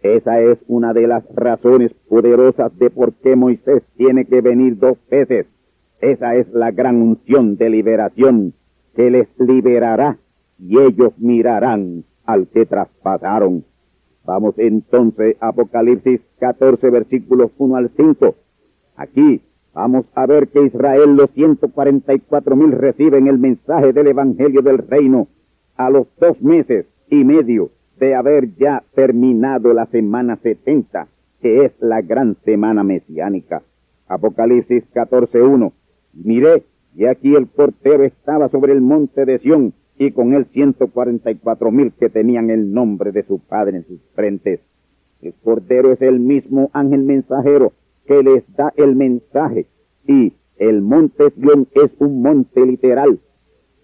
[0.03, 4.95] Esa es una de las razones poderosas de por qué Moisés tiene que venir dos
[5.09, 5.47] veces.
[6.01, 8.53] Esa es la gran unción de liberación
[8.95, 10.19] que les liberará
[10.59, 13.65] y ellos mirarán al que traspasaron.
[14.23, 18.35] Vamos entonces a Apocalipsis 14 versículos 1 al 5.
[18.97, 19.41] Aquí
[19.73, 25.27] vamos a ver que Israel, los 144 mil, reciben el mensaje del Evangelio del Reino
[25.77, 27.69] a los dos meses y medio
[27.99, 31.07] de haber ya terminado la semana 70,
[31.41, 33.61] que es la gran semana mesiánica.
[34.07, 35.71] Apocalipsis 14.1.
[36.13, 36.63] Miré,
[36.95, 41.93] y aquí el portero estaba sobre el monte de Sión, y con él 144 mil
[41.93, 44.59] que tenían el nombre de su padre en sus frentes.
[45.21, 47.73] El cordero es el mismo ángel mensajero
[48.05, 49.67] que les da el mensaje,
[50.07, 53.19] y el monte Sión es un monte literal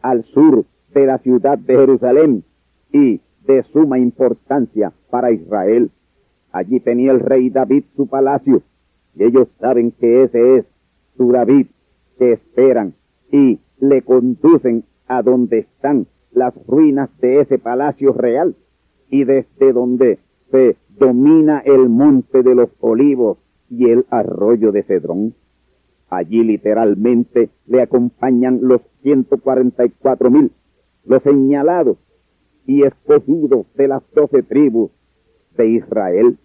[0.01, 2.43] al sur de la ciudad de Jerusalén
[2.91, 5.91] y de suma importancia para Israel.
[6.51, 8.61] Allí tenía el rey David su palacio,
[9.15, 10.65] y ellos saben que ese es
[11.15, 11.67] su David
[12.17, 12.93] que esperan
[13.31, 18.55] y le conducen a donde están las ruinas de ese palacio real
[19.09, 20.19] y desde donde
[20.51, 23.37] se domina el monte de los olivos
[23.69, 25.33] y el arroyo de Cedrón.
[26.09, 30.51] Allí literalmente le acompañan los 144 mil,
[31.05, 31.97] los señalados
[32.65, 34.91] y escogidos de las doce tribus
[35.57, 36.37] de Israel.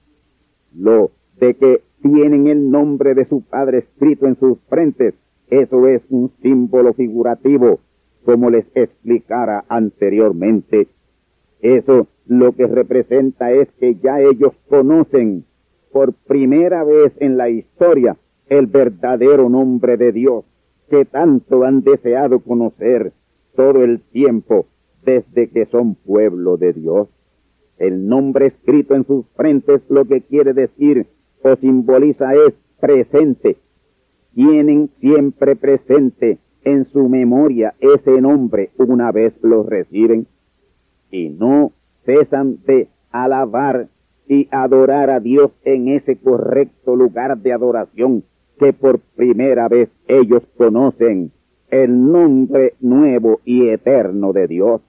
[0.75, 5.15] Lo de que tienen el nombre de su Padre escrito en sus frentes,
[5.49, 7.81] eso es un símbolo figurativo,
[8.25, 10.89] como les explicara anteriormente.
[11.61, 15.45] Eso lo que representa es que ya ellos conocen
[15.93, 18.17] por primera vez en la historia
[18.49, 20.45] el verdadero nombre de Dios,
[20.91, 23.13] que tanto han deseado conocer
[23.55, 24.67] todo el tiempo
[25.05, 27.09] desde que son pueblo de Dios.
[27.79, 31.07] El nombre escrito en sus frentes lo que quiere decir
[31.43, 33.57] o simboliza es presente.
[34.35, 40.27] Tienen siempre presente en su memoria ese nombre una vez lo reciben
[41.11, 41.73] y no
[42.05, 43.89] cesan de alabar
[44.29, 48.25] y adorar a Dios en ese correcto lugar de adoración
[48.59, 51.33] que por primera vez ellos conocen
[51.71, 54.83] el nombre nuevo y eterno de Dios.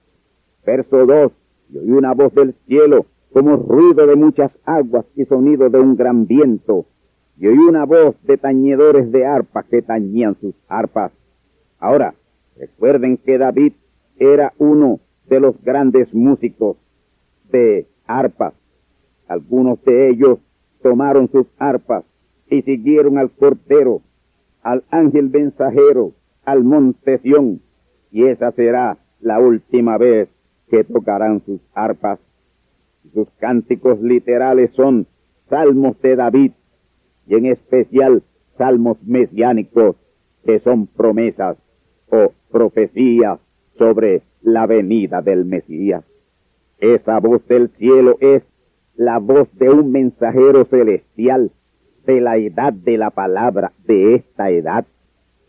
[0.65, 1.31] Verso 2.
[1.71, 5.95] Y oí una voz del cielo como ruido de muchas aguas y sonido de un
[5.95, 6.85] gran viento.
[7.37, 11.11] Y oí una voz de tañedores de arpas que tañían sus arpas.
[11.79, 12.13] Ahora,
[12.57, 13.73] recuerden que David
[14.17, 16.77] era uno de los grandes músicos
[17.49, 18.53] de arpas.
[19.33, 20.37] Algunos de ellos
[20.83, 22.03] tomaron sus arpas
[22.51, 24.01] y siguieron al portero,
[24.61, 26.11] al ángel mensajero,
[26.45, 27.59] al monte Sión,
[28.11, 30.29] y esa será la última vez
[30.69, 32.19] que tocarán sus arpas.
[33.11, 35.07] Sus cánticos literales son
[35.49, 36.51] salmos de David
[37.25, 38.21] y en especial
[38.59, 39.95] salmos mesiánicos
[40.45, 41.57] que son promesas
[42.11, 43.39] o profecías
[43.79, 46.03] sobre la venida del Mesías.
[46.77, 48.43] Esa voz del cielo es
[48.95, 51.51] la voz de un mensajero celestial
[52.05, 54.85] de la edad de la palabra, de esta edad.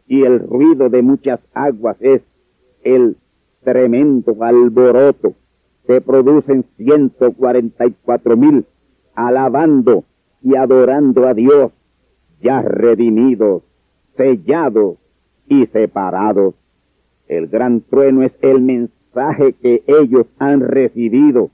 [0.07, 2.23] Y el ruido de muchas aguas es
[2.83, 3.17] el
[3.63, 5.35] tremendo alboroto
[5.87, 8.65] que producen 144 mil
[9.15, 10.05] alabando
[10.43, 11.73] y adorando a Dios,
[12.41, 13.63] ya redimidos,
[14.17, 14.99] sellados
[15.49, 16.55] y separados.
[17.29, 21.51] El gran trueno es el mensaje que ellos han recibido,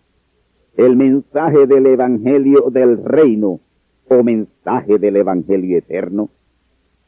[0.87, 3.61] el mensaje del Evangelio del Reino
[4.09, 6.31] o mensaje del Evangelio eterno.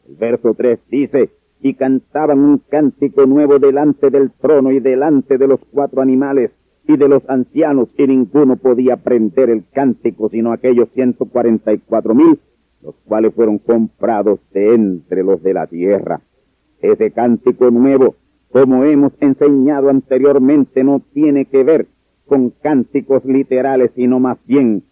[0.07, 1.31] El verso 3 dice,
[1.63, 6.51] y cantaban un cántico nuevo delante del trono y delante de los cuatro animales
[6.87, 11.79] y de los ancianos, y ninguno podía aprender el cántico sino aquellos ciento cuarenta y
[11.79, 12.39] cuatro mil,
[12.83, 16.21] los cuales fueron comprados de entre los de la tierra.
[16.83, 18.17] Ese cántico nuevo,
[18.51, 21.87] como hemos enseñado anteriormente, no tiene que ver
[22.33, 24.85] con cánticos literales, sino más bien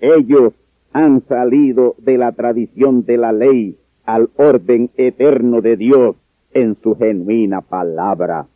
[0.00, 0.54] ellos
[0.94, 3.76] han salido de la tradición de la ley
[4.06, 6.16] al orden eterno de Dios
[6.54, 8.46] en su genuina palabra.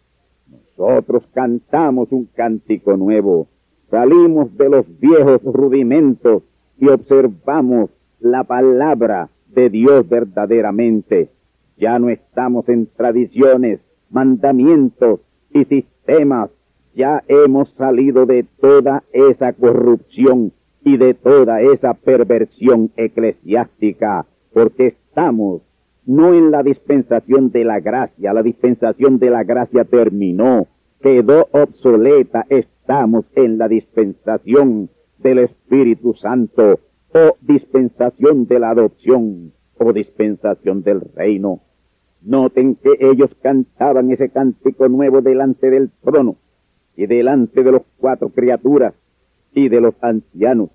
[0.48, 3.48] Nosotros cantamos un cántico nuevo,
[3.90, 6.42] salimos de los viejos rudimentos
[6.78, 11.28] y observamos la palabra de Dios verdaderamente.
[11.76, 15.20] Ya no estamos en tradiciones, mandamientos
[15.52, 16.48] y sistemas.
[16.95, 20.53] Ya hemos salido de toda esa corrupción
[20.84, 25.62] y de toda esa perversión eclesiástica, porque estamos
[26.05, 30.66] no en la dispensación de la gracia, la dispensación de la gracia terminó,
[31.01, 36.80] quedó obsoleta, estamos en la dispensación del Espíritu Santo,
[37.14, 41.61] o dispensación de la adopción, o dispensación del reino.
[42.20, 46.36] Noten que ellos cantaban ese cántico nuevo delante del trono
[46.97, 48.95] y delante de los cuatro criaturas
[49.53, 50.70] y de los ancianos.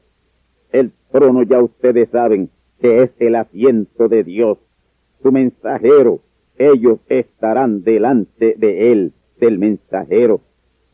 [0.72, 2.49] El trono ya ustedes saben,
[2.80, 4.57] que es el asiento de Dios,
[5.22, 6.22] su mensajero.
[6.57, 10.41] Ellos estarán delante de él, del mensajero.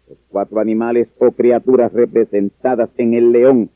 [0.09, 3.69] Los cuatro animales o criaturas representadas en el león,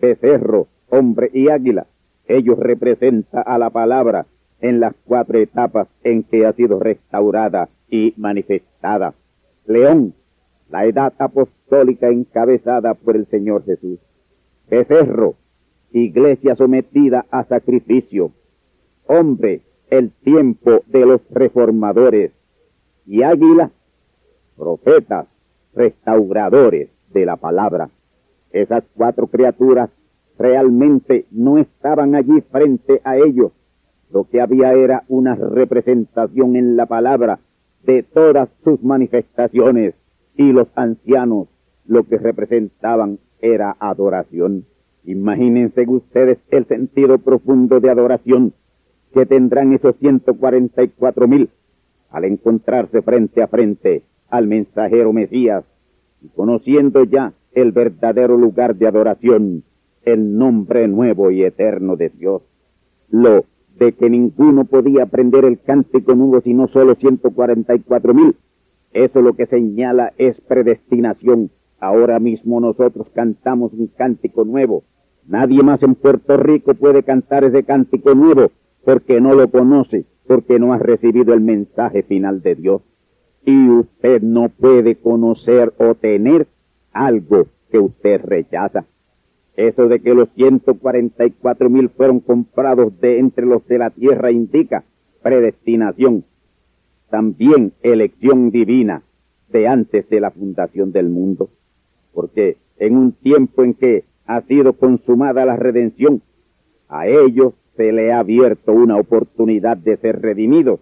[0.00, 1.86] becerro, hombre y águila.
[2.26, 4.26] Ellos representan a la palabra
[4.60, 9.14] en las cuatro etapas en que ha sido restaurada y manifestada.
[9.66, 10.14] León,
[10.70, 13.98] la edad apostólica encabezada por el Señor Jesús.
[14.68, 15.34] Becerro,
[15.92, 18.32] iglesia sometida a sacrificio.
[19.06, 22.32] Hombre, el tiempo de los reformadores.
[23.06, 23.70] Y águila,
[24.56, 25.26] profetas,
[25.74, 27.90] restauradores de la palabra.
[28.50, 29.90] Esas cuatro criaturas
[30.38, 33.52] realmente no estaban allí frente a ellos.
[34.10, 37.40] Lo que había era una representación en la palabra
[37.84, 39.94] de todas sus manifestaciones
[40.36, 41.48] y los ancianos
[41.86, 44.64] lo que representaban era adoración.
[45.04, 48.54] Imagínense ustedes el sentido profundo de adoración
[49.12, 51.50] que tendrán esos 144 mil
[52.10, 55.64] al encontrarse frente a frente al mensajero Mesías
[56.22, 59.62] y conociendo ya el verdadero lugar de adoración,
[60.04, 62.42] el nombre nuevo y eterno de Dios.
[63.10, 63.44] Lo
[63.78, 68.36] de que ninguno podía aprender el cántico nuevo sino solo 144 mil.
[68.94, 71.50] Eso lo que señala es predestinación.
[71.80, 74.84] Ahora mismo nosotros cantamos un cántico nuevo.
[75.26, 78.52] Nadie más en Puerto Rico puede cantar ese cántico nuevo
[78.84, 82.82] porque no lo conoce, porque no ha recibido el mensaje final de Dios.
[83.44, 86.46] Y usted no puede conocer o tener
[86.92, 88.84] algo que usted rechaza.
[89.56, 94.84] Eso de que los 144 mil fueron comprados de entre los de la tierra indica
[95.22, 96.24] predestinación,
[97.10, 99.02] también elección divina
[99.48, 101.50] de antes de la fundación del mundo,
[102.12, 106.22] porque en un tiempo en que ha sido consumada la redención,
[106.88, 110.80] a ellos se le ha abierto una oportunidad de ser redimidos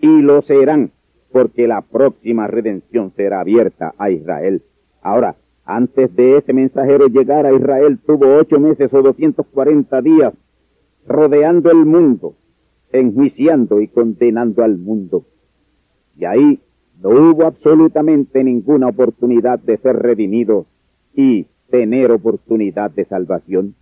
[0.00, 0.92] y lo serán
[1.32, 4.62] porque la próxima redención será abierta a Israel.
[5.02, 10.34] Ahora, antes de ese mensajero llegar a Israel, tuvo ocho meses o 240 días
[11.06, 12.34] rodeando el mundo,
[12.92, 15.24] enjuiciando y condenando al mundo.
[16.16, 16.60] Y ahí
[17.02, 20.66] no hubo absolutamente ninguna oportunidad de ser redimido
[21.14, 23.74] y tener oportunidad de salvación.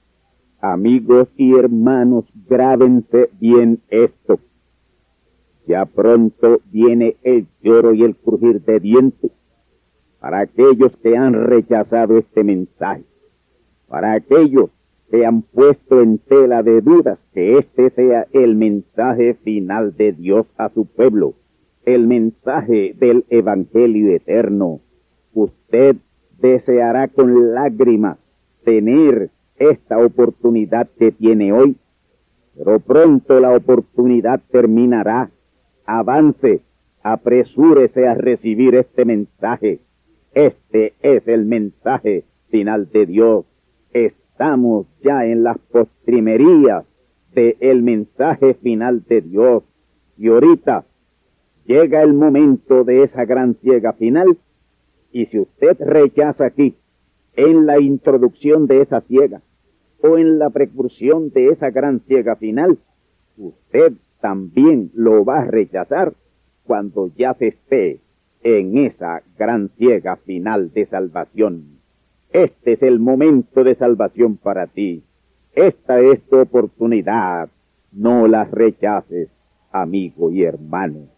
[0.61, 4.39] Amigos y hermanos, grábense bien esto.
[5.67, 9.33] Ya pronto viene el lloro y el crujir de dientes
[10.21, 13.05] para aquellos que han rechazado este mensaje,
[13.87, 14.71] para aquellos
[15.11, 20.47] que han puesto en tela de dudas que este sea el mensaje final de Dios
[20.57, 21.35] a su pueblo,
[21.85, 24.81] el mensaje del Evangelio eterno.
[25.33, 25.97] Usted
[26.39, 28.19] deseará con lágrimas
[28.65, 31.77] tener esta oportunidad que tiene hoy,
[32.57, 35.31] pero pronto la oportunidad terminará.
[35.87, 36.61] Avance,
[37.03, 39.81] apresúrese a recibir este mensaje
[40.39, 43.45] este es el mensaje final de Dios.
[43.93, 46.85] Estamos ya en las postrimerías
[47.35, 49.65] del mensaje final de Dios.
[50.17, 50.85] Y ahorita
[51.69, 54.39] llega el momento de esa gran ciega final.
[55.13, 56.75] Y si usted rechaza aquí,
[57.37, 59.43] en la introducción de esa ciega,
[60.03, 62.79] o en la precursión de esa gran ciega final,
[63.37, 66.15] usted también lo va a rechazar
[66.65, 68.01] cuando ya se esté
[68.43, 71.79] en esa gran ciega final de salvación.
[72.33, 75.03] Este es el momento de salvación para ti.
[75.55, 77.49] Esta es tu oportunidad.
[77.93, 79.29] No la rechaces,
[79.73, 81.18] amigo y hermano.